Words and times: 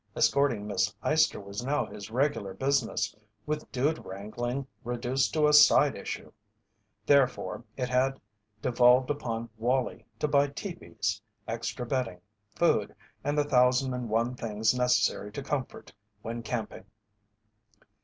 Escorting 0.15 0.65
Miss 0.65 0.91
Eyester 1.03 1.39
was 1.39 1.63
now 1.63 1.85
his 1.85 2.09
regular 2.09 2.55
business, 2.55 3.15
with 3.45 3.71
dude 3.71 4.03
wrangling 4.03 4.65
reduced 4.83 5.31
to 5.35 5.45
a 5.47 5.53
side 5.53 5.95
issue. 5.95 6.31
Therefore 7.05 7.63
it 7.77 7.87
had 7.87 8.19
devolved 8.63 9.11
upon 9.11 9.51
Wallie 9.59 10.03
to 10.17 10.27
buy 10.27 10.47
teepees, 10.47 11.21
extra 11.47 11.85
bedding, 11.85 12.19
food, 12.55 12.95
and 13.23 13.37
the 13.37 13.43
thousand 13.43 13.93
and 13.93 14.09
one 14.09 14.33
things 14.33 14.73
necessary 14.73 15.31
to 15.33 15.43
comfort 15.43 15.93
when 16.23 16.41
camping. 16.41 16.85